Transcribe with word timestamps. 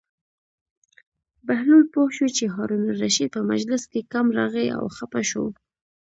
بهلول 1.47 1.83
پوه 1.93 2.09
شو 2.15 2.27
چې 2.37 2.43
هارون 2.55 2.83
الرشید 2.91 3.29
په 3.35 3.41
مجلس 3.51 3.81
کې 3.91 4.09
کم 4.13 4.25
راغی 4.37 4.67
او 4.77 4.83
خپه 4.97 5.21
شو. 5.29 5.45